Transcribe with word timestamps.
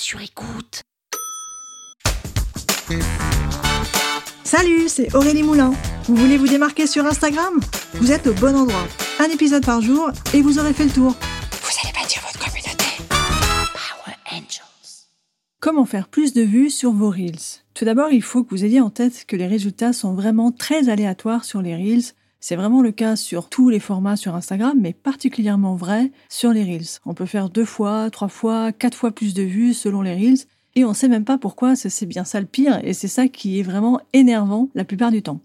sur 0.00 0.20
écoute. 0.22 0.80
Salut, 4.44 4.88
c'est 4.88 5.14
Aurélie 5.14 5.42
Moulin. 5.42 5.72
Vous 6.04 6.16
voulez 6.16 6.38
vous 6.38 6.48
démarquer 6.48 6.86
sur 6.86 7.04
Instagram? 7.04 7.60
Vous 7.94 8.10
êtes 8.10 8.26
au 8.26 8.32
bon 8.32 8.56
endroit. 8.56 8.88
Un 9.18 9.26
épisode 9.26 9.64
par 9.64 9.82
jour 9.82 10.10
et 10.32 10.40
vous 10.40 10.58
aurez 10.58 10.72
fait 10.72 10.86
le 10.86 10.90
tour. 10.90 11.10
Vous 11.12 11.70
allez 11.84 11.92
bâtir 11.92 12.22
votre 12.22 12.38
communauté. 12.38 12.84
Power 13.10 14.16
Angels. 14.32 15.06
Comment 15.60 15.84
faire 15.84 16.08
plus 16.08 16.32
de 16.32 16.42
vues 16.42 16.70
sur 16.70 16.92
vos 16.92 17.10
Reels? 17.10 17.60
Tout 17.74 17.84
d'abord, 17.84 18.10
il 18.10 18.22
faut 18.22 18.42
que 18.42 18.50
vous 18.50 18.64
ayez 18.64 18.80
en 18.80 18.90
tête 18.90 19.26
que 19.26 19.36
les 19.36 19.46
résultats 19.46 19.92
sont 19.92 20.14
vraiment 20.14 20.50
très 20.50 20.88
aléatoires 20.88 21.44
sur 21.44 21.60
les 21.60 21.76
Reels. 21.76 22.14
C'est 22.40 22.56
vraiment 22.56 22.80
le 22.80 22.90
cas 22.90 23.16
sur 23.16 23.50
tous 23.50 23.68
les 23.68 23.80
formats 23.80 24.16
sur 24.16 24.34
Instagram, 24.34 24.76
mais 24.80 24.94
particulièrement 24.94 25.76
vrai 25.76 26.10
sur 26.30 26.52
les 26.52 26.64
Reels. 26.64 26.98
On 27.04 27.12
peut 27.12 27.26
faire 27.26 27.50
deux 27.50 27.66
fois, 27.66 28.08
trois 28.10 28.28
fois, 28.28 28.72
quatre 28.72 28.96
fois 28.96 29.10
plus 29.10 29.34
de 29.34 29.42
vues 29.42 29.74
selon 29.74 30.00
les 30.00 30.14
Reels. 30.14 30.46
Et 30.74 30.84
on 30.84 30.94
sait 30.94 31.08
même 31.08 31.24
pas 31.24 31.36
pourquoi, 31.36 31.76
c'est 31.76 32.06
bien 32.06 32.24
ça 32.24 32.40
le 32.40 32.46
pire, 32.46 32.80
et 32.82 32.94
c'est 32.94 33.08
ça 33.08 33.28
qui 33.28 33.58
est 33.58 33.62
vraiment 33.62 34.00
énervant 34.12 34.68
la 34.74 34.84
plupart 34.84 35.10
du 35.10 35.20
temps. 35.20 35.40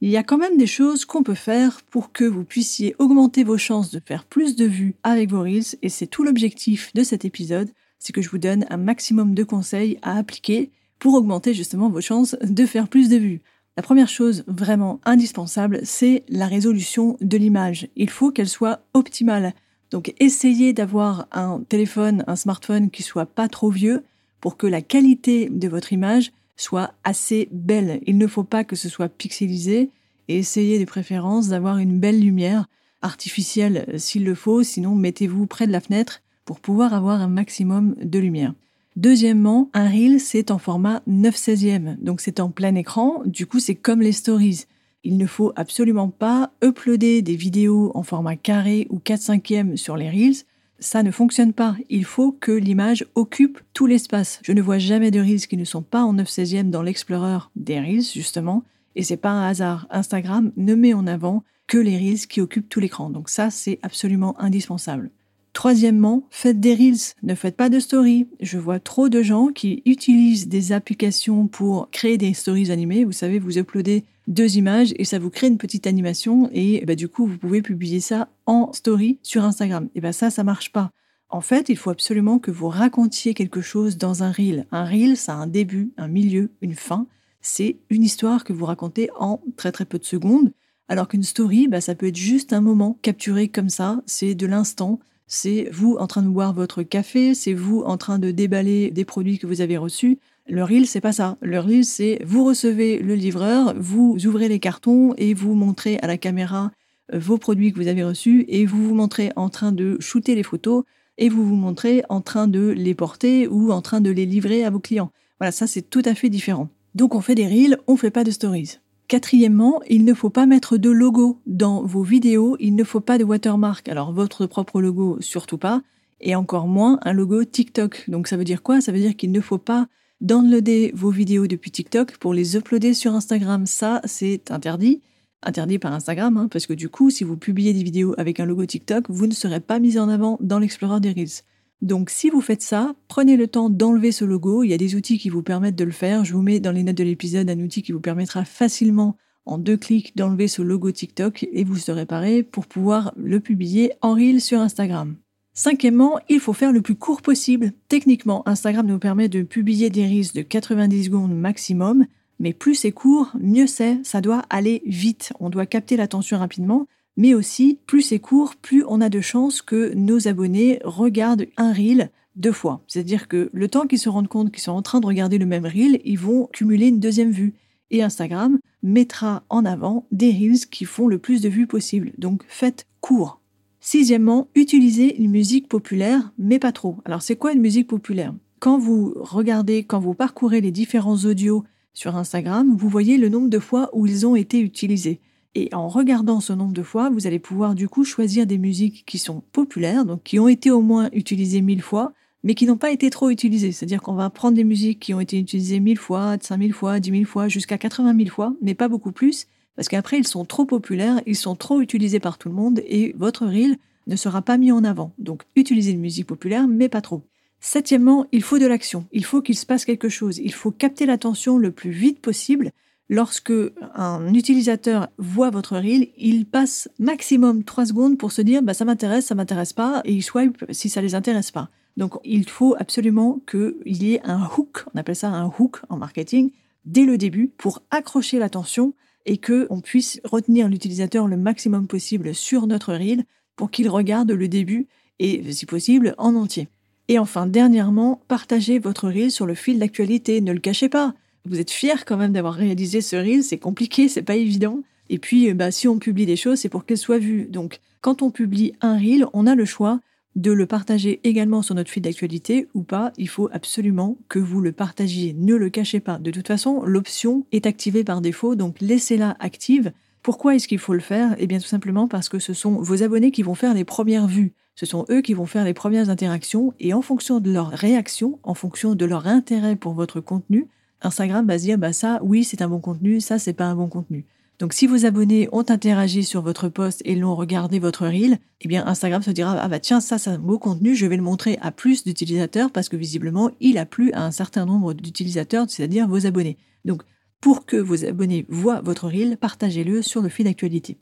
Il 0.00 0.08
y 0.08 0.16
a 0.16 0.22
quand 0.22 0.38
même 0.38 0.56
des 0.56 0.68
choses 0.68 1.04
qu'on 1.04 1.24
peut 1.24 1.34
faire 1.34 1.82
pour 1.90 2.12
que 2.12 2.24
vous 2.24 2.44
puissiez 2.44 2.94
augmenter 3.00 3.42
vos 3.42 3.58
chances 3.58 3.90
de 3.90 4.00
faire 4.04 4.24
plus 4.24 4.54
de 4.54 4.64
vues 4.64 4.94
avec 5.02 5.30
vos 5.30 5.42
Reels, 5.42 5.76
et 5.82 5.88
c'est 5.88 6.06
tout 6.06 6.22
l'objectif 6.22 6.92
de 6.94 7.02
cet 7.02 7.24
épisode, 7.24 7.70
c'est 7.98 8.12
que 8.12 8.22
je 8.22 8.30
vous 8.30 8.38
donne 8.38 8.64
un 8.70 8.76
maximum 8.76 9.34
de 9.34 9.42
conseils 9.42 9.98
à 10.02 10.16
appliquer 10.16 10.70
pour 11.00 11.14
augmenter 11.14 11.52
justement 11.52 11.90
vos 11.90 12.00
chances 12.00 12.36
de 12.40 12.64
faire 12.64 12.88
plus 12.88 13.08
de 13.08 13.16
vues. 13.16 13.42
La 13.78 13.82
première 13.82 14.08
chose 14.08 14.42
vraiment 14.48 14.98
indispensable, 15.04 15.78
c'est 15.84 16.24
la 16.28 16.48
résolution 16.48 17.16
de 17.20 17.36
l'image. 17.36 17.86
Il 17.94 18.10
faut 18.10 18.32
qu'elle 18.32 18.48
soit 18.48 18.80
optimale. 18.92 19.54
Donc 19.92 20.12
essayez 20.18 20.72
d'avoir 20.72 21.28
un 21.30 21.60
téléphone, 21.68 22.24
un 22.26 22.34
smartphone 22.34 22.90
qui 22.90 23.04
soit 23.04 23.24
pas 23.24 23.46
trop 23.46 23.70
vieux, 23.70 24.02
pour 24.40 24.56
que 24.56 24.66
la 24.66 24.82
qualité 24.82 25.48
de 25.48 25.68
votre 25.68 25.92
image 25.92 26.32
soit 26.56 26.92
assez 27.04 27.48
belle. 27.52 28.00
Il 28.04 28.18
ne 28.18 28.26
faut 28.26 28.42
pas 28.42 28.64
que 28.64 28.74
ce 28.74 28.88
soit 28.88 29.08
pixelisé 29.08 29.90
et 30.26 30.38
essayez 30.38 30.80
de 30.80 30.84
préférence 30.84 31.46
d'avoir 31.46 31.78
une 31.78 32.00
belle 32.00 32.18
lumière 32.18 32.66
artificielle 33.00 33.86
s'il 33.96 34.24
le 34.24 34.34
faut, 34.34 34.64
sinon 34.64 34.96
mettez-vous 34.96 35.46
près 35.46 35.68
de 35.68 35.72
la 35.72 35.80
fenêtre 35.80 36.20
pour 36.44 36.58
pouvoir 36.58 36.94
avoir 36.94 37.20
un 37.20 37.28
maximum 37.28 37.94
de 38.02 38.18
lumière. 38.18 38.54
Deuxièmement, 38.98 39.70
un 39.74 39.88
reel, 39.88 40.18
c'est 40.18 40.50
en 40.50 40.58
format 40.58 41.02
9 41.06 41.32
16e, 41.32 41.96
donc 42.02 42.20
c'est 42.20 42.40
en 42.40 42.50
plein 42.50 42.74
écran, 42.74 43.22
du 43.26 43.46
coup 43.46 43.60
c'est 43.60 43.76
comme 43.76 44.00
les 44.00 44.10
stories. 44.10 44.64
Il 45.04 45.18
ne 45.18 45.26
faut 45.26 45.52
absolument 45.54 46.08
pas 46.08 46.50
uploader 46.64 47.22
des 47.22 47.36
vidéos 47.36 47.92
en 47.94 48.02
format 48.02 48.34
carré 48.34 48.88
ou 48.90 48.98
4 48.98 49.20
5e 49.20 49.76
sur 49.76 49.96
les 49.96 50.10
reels, 50.10 50.42
ça 50.80 51.04
ne 51.04 51.12
fonctionne 51.12 51.52
pas. 51.52 51.76
Il 51.90 52.04
faut 52.04 52.32
que 52.32 52.50
l'image 52.50 53.06
occupe 53.14 53.60
tout 53.72 53.86
l'espace. 53.86 54.40
Je 54.42 54.50
ne 54.50 54.60
vois 54.60 54.78
jamais 54.78 55.12
de 55.12 55.20
Reels 55.20 55.46
qui 55.46 55.56
ne 55.56 55.64
sont 55.64 55.82
pas 55.82 56.02
en 56.02 56.14
9 56.14 56.28
16e 56.28 56.70
dans 56.70 56.82
l'Explorer 56.82 57.38
des 57.54 57.78
Reels, 57.78 58.02
justement. 58.02 58.64
Et 58.96 59.04
c'est 59.04 59.16
pas 59.16 59.30
un 59.30 59.46
hasard. 59.46 59.86
Instagram 59.90 60.50
ne 60.56 60.74
met 60.74 60.94
en 60.94 61.06
avant 61.06 61.44
que 61.68 61.78
les 61.78 61.96
Reels 61.96 62.26
qui 62.26 62.40
occupent 62.40 62.68
tout 62.68 62.80
l'écran. 62.80 63.10
Donc 63.10 63.28
ça, 63.28 63.50
c'est 63.50 63.78
absolument 63.82 64.40
indispensable. 64.40 65.10
Troisièmement, 65.58 66.22
faites 66.30 66.60
des 66.60 66.72
Reels, 66.72 67.14
ne 67.24 67.34
faites 67.34 67.56
pas 67.56 67.68
de 67.68 67.80
stories. 67.80 68.28
Je 68.38 68.58
vois 68.58 68.78
trop 68.78 69.08
de 69.08 69.22
gens 69.22 69.48
qui 69.48 69.82
utilisent 69.86 70.46
des 70.46 70.70
applications 70.70 71.48
pour 71.48 71.90
créer 71.90 72.16
des 72.16 72.32
stories 72.32 72.70
animées. 72.70 73.04
Vous 73.04 73.10
savez, 73.10 73.40
vous 73.40 73.58
uploadez 73.58 74.04
deux 74.28 74.56
images 74.56 74.94
et 74.98 75.04
ça 75.04 75.18
vous 75.18 75.30
crée 75.30 75.48
une 75.48 75.58
petite 75.58 75.88
animation 75.88 76.48
et 76.52 76.84
bah, 76.86 76.94
du 76.94 77.08
coup, 77.08 77.26
vous 77.26 77.38
pouvez 77.38 77.60
publier 77.60 77.98
ça 77.98 78.28
en 78.46 78.72
story 78.72 79.18
sur 79.24 79.42
Instagram. 79.42 79.88
Et 79.96 80.00
bien 80.00 80.12
ça, 80.12 80.30
ça 80.30 80.44
marche 80.44 80.70
pas. 80.70 80.92
En 81.28 81.40
fait, 81.40 81.68
il 81.68 81.76
faut 81.76 81.90
absolument 81.90 82.38
que 82.38 82.52
vous 82.52 82.68
racontiez 82.68 83.34
quelque 83.34 83.60
chose 83.60 83.98
dans 83.98 84.22
un 84.22 84.30
reel. 84.30 84.64
Un 84.70 84.84
reel, 84.84 85.16
ça 85.16 85.32
a 85.32 85.38
un 85.38 85.48
début, 85.48 85.90
un 85.96 86.06
milieu, 86.06 86.52
une 86.62 86.76
fin. 86.76 87.08
C'est 87.40 87.78
une 87.90 88.04
histoire 88.04 88.44
que 88.44 88.52
vous 88.52 88.64
racontez 88.64 89.10
en 89.18 89.40
très 89.56 89.72
très 89.72 89.86
peu 89.86 89.98
de 89.98 90.04
secondes. 90.04 90.52
Alors 90.86 91.08
qu'une 91.08 91.24
story, 91.24 91.66
bah, 91.66 91.80
ça 91.80 91.96
peut 91.96 92.06
être 92.06 92.16
juste 92.16 92.52
un 92.52 92.60
moment 92.60 92.96
capturé 93.02 93.48
comme 93.48 93.70
ça, 93.70 94.00
c'est 94.06 94.36
de 94.36 94.46
l'instant, 94.46 95.00
c'est 95.28 95.68
vous 95.70 95.96
en 96.00 96.06
train 96.06 96.22
de 96.22 96.28
boire 96.28 96.54
votre 96.54 96.82
café, 96.82 97.34
c'est 97.34 97.52
vous 97.52 97.82
en 97.82 97.98
train 97.98 98.18
de 98.18 98.30
déballer 98.30 98.90
des 98.90 99.04
produits 99.04 99.38
que 99.38 99.46
vous 99.46 99.60
avez 99.60 99.76
reçus. 99.76 100.18
Le 100.48 100.64
reel, 100.64 100.86
c'est 100.86 101.02
pas 101.02 101.12
ça. 101.12 101.36
Le 101.42 101.60
reel, 101.60 101.84
c'est 101.84 102.18
vous 102.24 102.44
recevez 102.44 102.98
le 102.98 103.14
livreur, 103.14 103.74
vous 103.78 104.16
ouvrez 104.26 104.48
les 104.48 104.58
cartons 104.58 105.14
et 105.18 105.34
vous 105.34 105.54
montrez 105.54 105.98
à 106.00 106.06
la 106.06 106.16
caméra 106.16 106.72
euh, 107.12 107.18
vos 107.18 107.36
produits 107.36 107.72
que 107.72 107.78
vous 107.78 107.88
avez 107.88 108.02
reçus 108.02 108.46
et 108.48 108.64
vous 108.64 108.82
vous 108.82 108.94
montrez 108.94 109.30
en 109.36 109.50
train 109.50 109.70
de 109.70 109.98
shooter 110.00 110.34
les 110.34 110.42
photos 110.42 110.84
et 111.18 111.28
vous 111.28 111.46
vous 111.46 111.56
montrez 111.56 112.02
en 112.08 112.22
train 112.22 112.48
de 112.48 112.68
les 112.68 112.94
porter 112.94 113.46
ou 113.48 113.70
en 113.70 113.82
train 113.82 114.00
de 114.00 114.10
les 114.10 114.24
livrer 114.24 114.64
à 114.64 114.70
vos 114.70 114.80
clients. 114.80 115.12
Voilà, 115.38 115.52
ça 115.52 115.66
c'est 115.66 115.82
tout 115.82 116.02
à 116.06 116.14
fait 116.14 116.30
différent. 116.30 116.70
Donc 116.94 117.14
on 117.14 117.20
fait 117.20 117.34
des 117.34 117.46
reels, 117.46 117.78
on 117.86 117.96
fait 117.96 118.10
pas 118.10 118.24
de 118.24 118.30
stories. 118.30 118.78
Quatrièmement, 119.08 119.80
il 119.88 120.04
ne 120.04 120.12
faut 120.12 120.28
pas 120.28 120.44
mettre 120.44 120.76
de 120.76 120.90
logo 120.90 121.40
dans 121.46 121.82
vos 121.82 122.02
vidéos, 122.02 122.58
il 122.60 122.76
ne 122.76 122.84
faut 122.84 123.00
pas 123.00 123.16
de 123.16 123.24
watermark. 123.24 123.88
Alors 123.88 124.12
votre 124.12 124.44
propre 124.44 124.82
logo, 124.82 125.16
surtout 125.20 125.56
pas, 125.56 125.80
et 126.20 126.34
encore 126.34 126.66
moins 126.66 126.98
un 127.02 127.14
logo 127.14 127.42
TikTok. 127.42 128.04
Donc 128.08 128.28
ça 128.28 128.36
veut 128.36 128.44
dire 128.44 128.62
quoi? 128.62 128.82
Ça 128.82 128.92
veut 128.92 128.98
dire 128.98 129.16
qu'il 129.16 129.32
ne 129.32 129.40
faut 129.40 129.56
pas 129.56 129.88
downloader 130.20 130.92
vos 130.94 131.08
vidéos 131.10 131.46
depuis 131.46 131.70
TikTok 131.70 132.18
pour 132.18 132.34
les 132.34 132.54
uploader 132.56 132.92
sur 132.92 133.14
Instagram. 133.14 133.64
Ça, 133.64 134.02
c'est 134.04 134.50
interdit. 134.50 135.00
Interdit 135.42 135.78
par 135.78 135.94
Instagram, 135.94 136.36
hein, 136.36 136.48
parce 136.50 136.66
que 136.66 136.74
du 136.74 136.90
coup, 136.90 137.08
si 137.08 137.24
vous 137.24 137.38
publiez 137.38 137.72
des 137.72 137.82
vidéos 137.82 138.14
avec 138.18 138.40
un 138.40 138.44
logo 138.44 138.66
TikTok, 138.66 139.06
vous 139.08 139.26
ne 139.26 139.32
serez 139.32 139.60
pas 139.60 139.78
mis 139.78 139.98
en 139.98 140.10
avant 140.10 140.36
dans 140.42 140.58
l'Explorer 140.58 141.00
des 141.00 141.12
Reels. 141.12 141.44
Donc 141.80 142.10
si 142.10 142.28
vous 142.28 142.40
faites 142.40 142.62
ça, 142.62 142.94
prenez 143.06 143.36
le 143.36 143.46
temps 143.46 143.70
d'enlever 143.70 144.10
ce 144.10 144.24
logo. 144.24 144.64
Il 144.64 144.70
y 144.70 144.74
a 144.74 144.78
des 144.78 144.96
outils 144.96 145.18
qui 145.18 145.30
vous 145.30 145.42
permettent 145.42 145.76
de 145.76 145.84
le 145.84 145.92
faire. 145.92 146.24
Je 146.24 146.34
vous 146.34 146.42
mets 146.42 146.60
dans 146.60 146.72
les 146.72 146.82
notes 146.82 146.96
de 146.96 147.04
l'épisode 147.04 147.48
un 147.48 147.60
outil 147.60 147.82
qui 147.82 147.92
vous 147.92 148.00
permettra 148.00 148.44
facilement 148.44 149.16
en 149.46 149.58
deux 149.58 149.76
clics 149.76 150.16
d'enlever 150.16 150.48
ce 150.48 150.60
logo 150.60 150.90
TikTok 150.90 151.46
et 151.52 151.64
vous 151.64 151.76
serez 151.76 152.04
paré 152.04 152.42
pour 152.42 152.66
pouvoir 152.66 153.12
le 153.16 153.40
publier 153.40 153.92
en 154.02 154.14
reel 154.14 154.40
sur 154.40 154.60
Instagram. 154.60 155.16
Cinquièmement, 155.54 156.20
il 156.28 156.38
faut 156.38 156.52
faire 156.52 156.72
le 156.72 156.82
plus 156.82 156.94
court 156.94 157.22
possible. 157.22 157.72
Techniquement, 157.88 158.46
Instagram 158.46 158.86
nous 158.86 158.98
permet 158.98 159.28
de 159.28 159.42
publier 159.42 159.90
des 159.90 160.06
reels 160.06 160.32
de 160.34 160.42
90 160.42 161.04
secondes 161.04 161.36
maximum, 161.36 162.06
mais 162.38 162.52
plus 162.52 162.74
c'est 162.74 162.92
court, 162.92 163.32
mieux 163.40 163.66
c'est. 163.66 163.98
Ça 164.04 164.20
doit 164.20 164.44
aller 164.50 164.82
vite. 164.86 165.32
On 165.40 165.50
doit 165.50 165.66
capter 165.66 165.96
l'attention 165.96 166.38
rapidement 166.38 166.86
mais 167.18 167.34
aussi 167.34 167.80
plus 167.86 168.00
c'est 168.00 168.20
court, 168.20 168.54
plus 168.54 168.84
on 168.88 169.00
a 169.00 169.08
de 169.10 169.20
chances 169.20 169.60
que 169.60 169.92
nos 169.94 170.28
abonnés 170.28 170.78
regardent 170.84 171.46
un 171.56 171.72
reel 171.72 172.10
deux 172.36 172.52
fois. 172.52 172.80
C'est-à-dire 172.86 173.26
que 173.26 173.50
le 173.52 173.68
temps 173.68 173.88
qu'ils 173.88 173.98
se 173.98 174.08
rendent 174.08 174.28
compte 174.28 174.52
qu'ils 174.52 174.62
sont 174.62 174.72
en 174.72 174.82
train 174.82 175.00
de 175.00 175.06
regarder 175.06 175.36
le 175.36 175.44
même 175.44 175.66
reel, 175.66 176.00
ils 176.04 176.18
vont 176.18 176.48
cumuler 176.52 176.86
une 176.86 177.00
deuxième 177.00 177.32
vue. 177.32 177.54
Et 177.90 178.04
Instagram 178.04 178.58
mettra 178.84 179.42
en 179.48 179.64
avant 179.64 180.06
des 180.12 180.30
reels 180.30 180.68
qui 180.70 180.84
font 180.84 181.08
le 181.08 181.18
plus 181.18 181.42
de 181.42 181.48
vues 181.48 181.66
possible. 181.66 182.12
Donc 182.18 182.44
faites 182.46 182.86
court. 183.00 183.40
Sixièmement, 183.80 184.46
utilisez 184.54 185.16
une 185.20 185.30
musique 185.30 185.68
populaire, 185.68 186.32
mais 186.38 186.60
pas 186.60 186.72
trop. 186.72 186.98
Alors 187.04 187.22
c'est 187.22 187.36
quoi 187.36 187.52
une 187.52 187.60
musique 187.60 187.88
populaire? 187.88 188.32
Quand 188.60 188.78
vous 188.78 189.14
regardez, 189.16 189.82
quand 189.82 189.98
vous 189.98 190.14
parcourez 190.14 190.60
les 190.60 190.70
différents 190.70 191.24
audios 191.24 191.64
sur 191.94 192.16
Instagram, 192.16 192.76
vous 192.76 192.88
voyez 192.88 193.18
le 193.18 193.28
nombre 193.28 193.50
de 193.50 193.58
fois 193.58 193.90
où 193.92 194.06
ils 194.06 194.24
ont 194.24 194.36
été 194.36 194.60
utilisés. 194.60 195.20
Et 195.54 195.68
en 195.72 195.88
regardant 195.88 196.40
ce 196.40 196.52
nombre 196.52 196.72
de 196.72 196.82
fois, 196.82 197.10
vous 197.10 197.26
allez 197.26 197.38
pouvoir 197.38 197.74
du 197.74 197.88
coup 197.88 198.04
choisir 198.04 198.46
des 198.46 198.58
musiques 198.58 199.04
qui 199.06 199.18
sont 199.18 199.42
populaires, 199.52 200.04
donc 200.04 200.22
qui 200.22 200.38
ont 200.38 200.48
été 200.48 200.70
au 200.70 200.82
moins 200.82 201.08
utilisées 201.12 201.62
mille 201.62 201.82
fois, 201.82 202.12
mais 202.44 202.54
qui 202.54 202.66
n'ont 202.66 202.76
pas 202.76 202.90
été 202.90 203.10
trop 203.10 203.30
utilisées. 203.30 203.72
C'est-à-dire 203.72 204.02
qu'on 204.02 204.14
va 204.14 204.30
prendre 204.30 204.56
des 204.56 204.64
musiques 204.64 205.00
qui 205.00 205.14
ont 205.14 205.20
été 205.20 205.38
utilisées 205.38 205.80
mille 205.80 205.98
fois, 205.98 206.36
cinq 206.40 206.58
mille 206.58 206.72
fois, 206.72 207.00
dix 207.00 207.10
mille 207.10 207.26
fois, 207.26 207.48
jusqu'à 207.48 207.78
80 207.78 208.16
000 208.16 208.30
fois, 208.30 208.54
mais 208.62 208.74
pas 208.74 208.88
beaucoup 208.88 209.12
plus, 209.12 209.46
parce 209.74 209.88
qu'après 209.88 210.18
ils 210.18 210.26
sont 210.26 210.44
trop 210.44 210.64
populaires, 210.64 211.20
ils 211.26 211.36
sont 211.36 211.56
trop 211.56 211.80
utilisés 211.80 212.20
par 212.20 212.38
tout 212.38 212.48
le 212.48 212.54
monde, 212.54 212.80
et 212.86 213.14
votre 213.18 213.46
reel 213.46 213.78
ne 214.06 214.16
sera 214.16 214.42
pas 214.42 214.58
mis 214.58 214.72
en 214.72 214.84
avant. 214.84 215.12
Donc 215.18 215.42
utilisez 215.56 215.92
une 215.92 216.00
musique 216.00 216.26
populaire, 216.26 216.68
mais 216.68 216.88
pas 216.88 217.00
trop. 217.00 217.22
Septièmement, 217.60 218.26
il 218.30 218.42
faut 218.42 218.58
de 218.58 218.66
l'action. 218.66 219.06
Il 219.12 219.24
faut 219.24 219.42
qu'il 219.42 219.56
se 219.56 219.66
passe 219.66 219.84
quelque 219.84 220.08
chose. 220.08 220.38
Il 220.38 220.52
faut 220.52 220.70
capter 220.70 221.06
l'attention 221.06 221.58
le 221.58 221.72
plus 221.72 221.90
vite 221.90 222.20
possible 222.20 222.70
lorsque 223.08 223.52
un 223.94 224.32
utilisateur 224.34 225.08
voit 225.18 225.50
votre 225.50 225.76
reel, 225.76 226.08
il 226.16 226.46
passe 226.46 226.88
maximum 226.98 227.64
3 227.64 227.86
secondes 227.86 228.18
pour 228.18 228.32
se 228.32 228.42
dire 228.42 228.62
bah, 228.62 228.74
ça 228.74 228.84
m'intéresse, 228.84 229.26
ça 229.26 229.34
m'intéresse 229.34 229.72
pas, 229.72 230.02
et 230.04 230.12
il 230.12 230.22
swipe 230.22 230.64
si 230.70 230.88
ça 230.88 231.00
les 231.00 231.14
intéresse 231.14 231.50
pas. 231.50 231.70
Donc 231.96 232.14
il 232.24 232.48
faut 232.48 232.76
absolument 232.78 233.40
qu'il 233.50 234.02
y 234.02 234.14
ait 234.14 234.20
un 234.24 234.48
hook, 234.56 234.84
on 234.94 234.98
appelle 234.98 235.16
ça 235.16 235.30
un 235.30 235.46
hook 235.58 235.80
en 235.88 235.96
marketing, 235.96 236.50
dès 236.84 237.04
le 237.04 237.18
début 237.18 237.48
pour 237.48 237.82
accrocher 237.90 238.38
l'attention 238.38 238.94
et 239.26 239.38
que 239.38 239.66
on 239.70 239.80
puisse 239.80 240.20
retenir 240.24 240.68
l'utilisateur 240.68 241.26
le 241.26 241.36
maximum 241.36 241.86
possible 241.86 242.34
sur 242.34 242.66
notre 242.66 242.94
reel 242.94 243.24
pour 243.56 243.70
qu'il 243.70 243.88
regarde 243.88 244.30
le 244.30 244.48
début 244.48 244.86
et 245.18 245.52
si 245.52 245.66
possible 245.66 246.14
en 246.18 246.34
entier. 246.34 246.68
Et 247.08 247.18
enfin, 247.18 247.46
dernièrement, 247.46 248.20
partagez 248.28 248.78
votre 248.78 249.08
reel 249.08 249.30
sur 249.30 249.46
le 249.46 249.54
fil 249.54 249.78
d'actualité, 249.78 250.40
ne 250.40 250.52
le 250.52 250.60
cachez 250.60 250.88
pas. 250.88 251.14
Vous 251.44 251.60
êtes 251.60 251.70
fier 251.70 252.04
quand 252.04 252.16
même 252.16 252.32
d'avoir 252.32 252.54
réalisé 252.54 253.00
ce 253.00 253.16
reel, 253.16 253.42
c'est 253.42 253.58
compliqué, 253.58 254.08
c'est 254.08 254.22
pas 254.22 254.36
évident. 254.36 254.82
Et 255.08 255.18
puis, 255.18 255.52
bah, 255.54 255.70
si 255.70 255.88
on 255.88 255.98
publie 255.98 256.26
des 256.26 256.36
choses, 256.36 256.58
c'est 256.58 256.68
pour 256.68 256.84
qu'elles 256.84 256.98
soient 256.98 257.18
vues. 257.18 257.46
Donc, 257.46 257.80
quand 258.00 258.22
on 258.22 258.30
publie 258.30 258.74
un 258.80 258.96
reel, 258.96 259.26
on 259.32 259.46
a 259.46 259.54
le 259.54 259.64
choix 259.64 260.00
de 260.36 260.52
le 260.52 260.66
partager 260.66 261.20
également 261.24 261.62
sur 261.62 261.74
notre 261.74 261.90
fil 261.90 262.02
d'actualité 262.02 262.68
ou 262.74 262.82
pas. 262.82 263.12
Il 263.16 263.28
faut 263.28 263.48
absolument 263.52 264.18
que 264.28 264.38
vous 264.38 264.60
le 264.60 264.72
partagiez. 264.72 265.34
Ne 265.36 265.56
le 265.56 265.70
cachez 265.70 266.00
pas. 266.00 266.18
De 266.18 266.30
toute 266.30 266.46
façon, 266.46 266.82
l'option 266.84 267.44
est 267.50 267.66
activée 267.66 268.04
par 268.04 268.20
défaut, 268.20 268.54
donc 268.54 268.76
laissez-la 268.80 269.36
active. 269.40 269.92
Pourquoi 270.22 270.54
est-ce 270.54 270.68
qu'il 270.68 270.78
faut 270.78 270.94
le 270.94 271.00
faire? 271.00 271.34
Eh 271.38 271.46
bien, 271.46 271.58
tout 271.58 271.66
simplement 271.66 272.06
parce 272.06 272.28
que 272.28 272.38
ce 272.38 272.52
sont 272.52 272.72
vos 272.72 273.02
abonnés 273.02 273.30
qui 273.30 273.42
vont 273.42 273.54
faire 273.54 273.74
les 273.74 273.84
premières 273.84 274.26
vues. 274.26 274.52
Ce 274.74 274.86
sont 274.86 275.06
eux 275.10 275.22
qui 275.22 275.34
vont 275.34 275.46
faire 275.46 275.64
les 275.64 275.74
premières 275.74 276.10
interactions 276.10 276.72
et 276.78 276.92
en 276.92 277.02
fonction 277.02 277.40
de 277.40 277.50
leur 277.50 277.70
réaction, 277.70 278.38
en 278.44 278.54
fonction 278.54 278.94
de 278.94 279.04
leur 279.04 279.26
intérêt 279.26 279.74
pour 279.74 279.92
votre 279.94 280.20
contenu, 280.20 280.68
Instagram 281.02 281.46
va 281.46 281.58
se 281.58 281.64
dire 281.64 281.78
bah 281.78 281.92
ça 281.92 282.20
oui 282.22 282.44
c'est 282.44 282.62
un 282.62 282.68
bon 282.68 282.80
contenu, 282.80 283.20
ça 283.20 283.38
c'est 283.38 283.52
pas 283.52 283.66
un 283.66 283.74
bon 283.74 283.88
contenu. 283.88 284.26
Donc 284.58 284.72
si 284.72 284.88
vos 284.88 285.06
abonnés 285.06 285.48
ont 285.52 285.64
interagi 285.68 286.24
sur 286.24 286.42
votre 286.42 286.68
post 286.68 287.00
et 287.04 287.14
l'ont 287.14 287.36
regardé 287.36 287.78
votre 287.78 288.06
reel, 288.06 288.38
eh 288.60 288.68
bien 288.68 288.86
Instagram 288.86 289.22
se 289.22 289.30
dira 289.30 289.56
ah 289.60 289.68
bah 289.68 289.78
tiens 289.78 290.00
ça 290.00 290.18
c'est 290.18 290.30
un 290.30 290.38
beau 290.38 290.58
contenu, 290.58 290.96
je 290.96 291.06
vais 291.06 291.16
le 291.16 291.22
montrer 291.22 291.58
à 291.62 291.70
plus 291.70 292.04
d'utilisateurs 292.04 292.72
parce 292.72 292.88
que 292.88 292.96
visiblement 292.96 293.50
il 293.60 293.78
a 293.78 293.86
plu 293.86 294.12
à 294.12 294.24
un 294.24 294.32
certain 294.32 294.66
nombre 294.66 294.94
d'utilisateurs, 294.94 295.66
c'est-à-dire 295.68 296.08
vos 296.08 296.26
abonnés. 296.26 296.58
Donc 296.84 297.02
pour 297.40 297.66
que 297.66 297.76
vos 297.76 298.04
abonnés 298.04 298.46
voient 298.48 298.80
votre 298.80 299.06
reel, 299.06 299.36
partagez-le 299.36 300.02
sur 300.02 300.22
le 300.22 300.28
fil 300.28 300.46
d'actualité. 300.46 300.96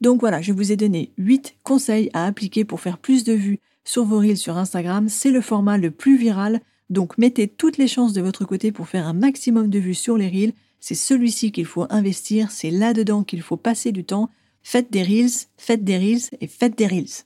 Donc 0.00 0.20
voilà, 0.20 0.40
je 0.40 0.52
vous 0.52 0.72
ai 0.72 0.76
donné 0.76 1.12
8 1.18 1.56
conseils 1.62 2.10
à 2.12 2.24
appliquer 2.24 2.64
pour 2.64 2.80
faire 2.80 2.98
plus 2.98 3.24
de 3.24 3.34
vues 3.34 3.60
sur 3.84 4.04
vos 4.04 4.18
reels 4.18 4.36
sur 4.36 4.56
Instagram. 4.56 5.08
C'est 5.08 5.30
le 5.30 5.40
format 5.40 5.78
le 5.78 5.90
plus 5.90 6.16
viral, 6.16 6.60
donc 6.90 7.18
mettez 7.18 7.48
toutes 7.48 7.78
les 7.78 7.88
chances 7.88 8.12
de 8.12 8.20
votre 8.20 8.44
côté 8.44 8.72
pour 8.72 8.88
faire 8.88 9.06
un 9.06 9.12
maximum 9.12 9.68
de 9.68 9.78
vues 9.78 9.94
sur 9.94 10.16
les 10.16 10.28
reels. 10.28 10.52
C'est 10.80 10.94
celui-ci 10.94 11.52
qu'il 11.52 11.66
faut 11.66 11.86
investir, 11.90 12.50
c'est 12.50 12.70
là-dedans 12.70 13.24
qu'il 13.24 13.42
faut 13.42 13.56
passer 13.56 13.92
du 13.92 14.04
temps. 14.04 14.30
Faites 14.62 14.90
des 14.90 15.02
reels, 15.02 15.46
faites 15.56 15.84
des 15.84 15.96
reels 15.96 16.28
et 16.40 16.46
faites 16.46 16.76
des 16.76 16.86
reels. 16.86 17.24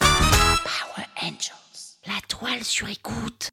Power 0.00 1.06
Angels, 1.22 1.98
la 2.06 2.20
toile 2.28 2.64
sur 2.64 2.88
écoute. 2.88 3.50